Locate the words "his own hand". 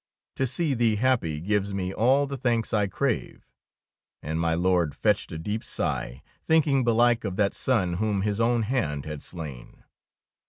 8.23-9.05